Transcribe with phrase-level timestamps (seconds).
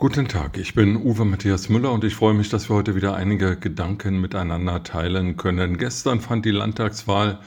[0.00, 3.16] Guten Tag, ich bin Uwe Matthias Müller und ich freue mich, dass wir heute wieder
[3.16, 5.76] einige Gedanken miteinander teilen können.
[5.76, 7.40] Gestern fand die Landtagswahl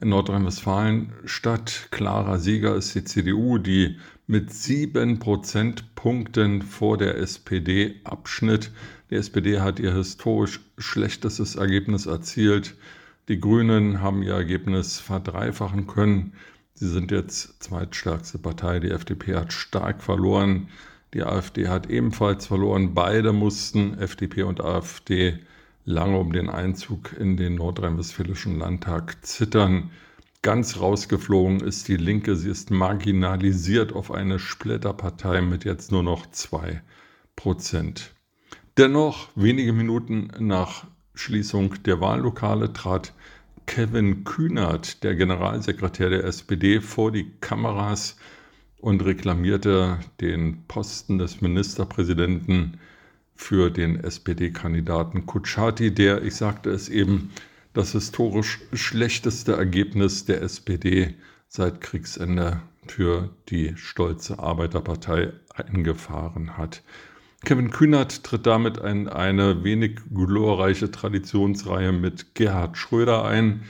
[0.00, 1.86] in Nordrhein-Westfalen statt.
[1.92, 8.72] Klarer Sieger ist die CDU, die mit sieben Prozentpunkten vor der SPD abschnitt.
[9.10, 12.74] Die SPD hat ihr historisch schlechtestes Ergebnis erzielt.
[13.28, 16.32] Die Grünen haben ihr Ergebnis verdreifachen können.
[16.74, 18.80] Sie sind jetzt zweitstärkste Partei.
[18.80, 20.66] Die FDP hat stark verloren.
[21.14, 22.94] Die AfD hat ebenfalls verloren.
[22.94, 25.38] Beide mussten, FDP und AfD,
[25.84, 29.90] lange um den Einzug in den nordrhein-westfälischen Landtag zittern.
[30.40, 32.34] Ganz rausgeflogen ist die Linke.
[32.34, 36.82] Sie ist marginalisiert auf eine Splitterpartei mit jetzt nur noch zwei
[37.36, 38.14] Prozent.
[38.78, 43.12] Dennoch, wenige Minuten nach Schließung der Wahllokale trat
[43.66, 48.16] Kevin Kühnert, der Generalsekretär der SPD, vor die Kameras
[48.82, 52.78] und reklamierte den Posten des Ministerpräsidenten
[53.36, 57.30] für den SPD-Kandidaten Kutschaty, der, ich sagte es eben,
[57.74, 61.14] das historisch schlechteste Ergebnis der SPD
[61.48, 66.82] seit Kriegsende für die stolze Arbeiterpartei eingefahren hat.
[67.44, 73.62] Kevin Kühnert tritt damit in eine wenig glorreiche Traditionsreihe mit Gerhard Schröder ein,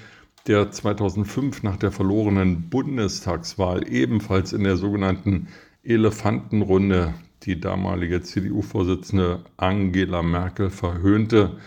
[0.47, 5.49] der 2005 nach der verlorenen Bundestagswahl ebenfalls in der sogenannten
[5.83, 11.59] Elefantenrunde die damalige CDU-Vorsitzende Angela Merkel verhöhnte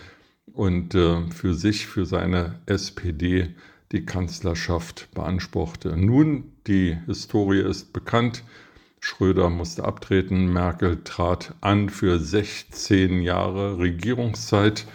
[0.52, 3.54] und äh, für sich, für seine SPD
[3.92, 5.96] die Kanzlerschaft beanspruchte.
[5.96, 8.42] Nun, die Historie ist bekannt.
[9.00, 14.86] Schröder musste abtreten, Merkel trat an für 16 Jahre Regierungszeit.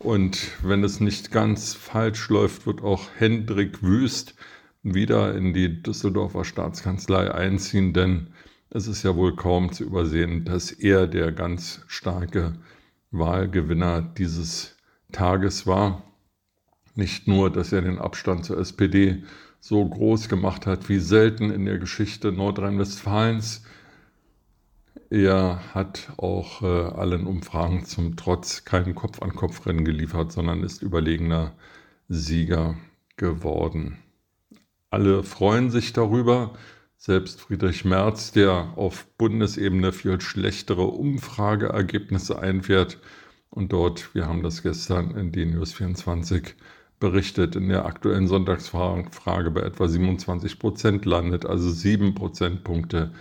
[0.00, 4.34] Und wenn es nicht ganz falsch läuft, wird auch Hendrik Wüst
[4.82, 8.28] wieder in die Düsseldorfer Staatskanzlei einziehen, denn
[8.70, 12.54] es ist ja wohl kaum zu übersehen, dass er der ganz starke
[13.10, 14.78] Wahlgewinner dieses
[15.12, 16.02] Tages war.
[16.94, 19.22] Nicht nur, dass er den Abstand zur SPD
[19.60, 23.64] so groß gemacht hat wie selten in der Geschichte Nordrhein-Westfalens,
[25.10, 31.52] er hat auch äh, allen Umfragen zum Trotz kein Kopf-an-Kopf-Rennen geliefert, sondern ist überlegener
[32.08, 32.76] Sieger
[33.16, 33.98] geworden.
[34.88, 36.54] Alle freuen sich darüber.
[36.96, 42.98] Selbst Friedrich Merz, der auf Bundesebene viel schlechtere Umfrageergebnisse einfährt
[43.50, 46.54] und dort, wir haben das gestern in die News 24
[47.00, 53.12] berichtet, in der aktuellen Sonntagsfrage bei etwa 27 Prozent landet, also sieben Prozentpunkte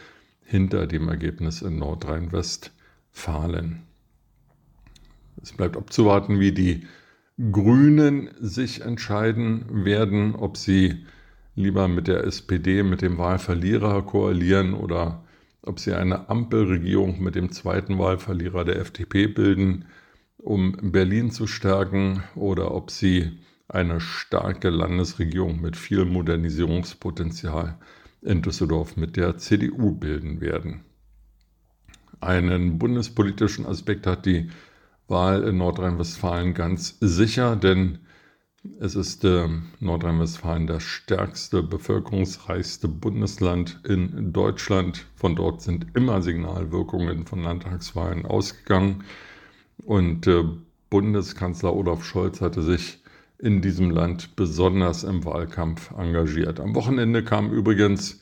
[0.50, 3.84] hinter dem Ergebnis in Nordrhein-Westfalen.
[5.42, 6.88] Es bleibt abzuwarten, wie die
[7.52, 11.06] Grünen sich entscheiden werden, ob sie
[11.56, 15.24] lieber mit der SPD, mit dem Wahlverlierer koalieren oder
[15.62, 19.86] ob sie eine Ampelregierung mit dem zweiten Wahlverlierer der FDP bilden,
[20.38, 23.38] um Berlin zu stärken, oder ob sie
[23.68, 27.78] eine starke Landesregierung mit viel Modernisierungspotenzial
[28.22, 30.82] in Düsseldorf mit der CDU bilden werden.
[32.22, 34.50] Einen bundespolitischen Aspekt hat die
[35.08, 38.00] Wahl in Nordrhein-Westfalen ganz sicher, denn
[38.80, 39.48] es ist äh,
[39.80, 45.06] Nordrhein-Westfalen das stärkste, bevölkerungsreichste Bundesland in Deutschland.
[45.16, 49.06] Von dort sind immer Signalwirkungen von Landtagswahlen ausgegangen.
[49.86, 50.44] Und äh,
[50.90, 53.00] Bundeskanzler Olaf Scholz hatte sich
[53.40, 56.60] in diesem Land besonders im Wahlkampf engagiert.
[56.60, 58.20] Am Wochenende kam übrigens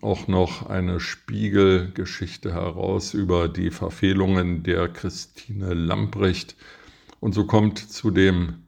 [0.00, 6.54] auch noch eine Spiegelgeschichte heraus über die Verfehlungen der Christine Lamprecht.
[7.20, 8.64] Und so kommt zu dem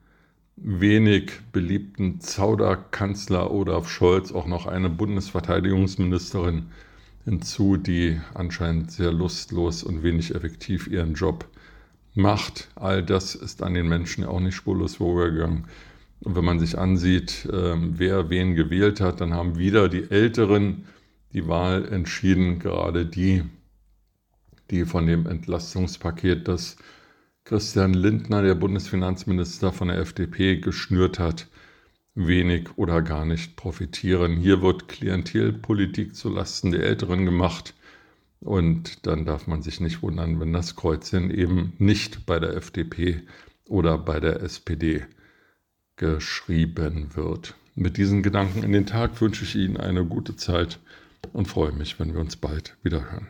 [0.57, 6.71] wenig beliebten Zauderkanzler Olaf Scholz auch noch eine Bundesverteidigungsministerin
[7.25, 11.47] hinzu, die anscheinend sehr lustlos und wenig effektiv ihren Job
[12.17, 12.69] macht.
[12.75, 15.67] All das ist an den Menschen auch nicht spurlos vorgegangen.
[16.21, 20.87] Und wenn man sich ansieht, ähm, wer wen gewählt hat, dann haben wieder die Älteren
[21.33, 23.45] die Wahl entschieden, gerade die,
[24.71, 26.77] die von dem Entlastungspaket, das
[27.45, 31.49] Christian Lindner, der Bundesfinanzminister von der FDP, geschnürt hat,
[32.15, 34.39] wenig oder gar nicht profitieren.
[34.39, 37.75] Hier wird Klientelpolitik zulasten der Älteren gemacht.
[38.47, 43.23] Und dann darf man sich nicht wundern, wenn das Kreuzchen eben nicht bei der FDP
[43.65, 45.05] oder bei der SPD
[45.97, 47.57] geschrieben wird.
[47.75, 50.79] Mit diesen Gedanken in den Tag wünsche ich Ihnen eine gute Zeit
[51.33, 53.27] und freue mich, wenn wir uns bald wieder hören.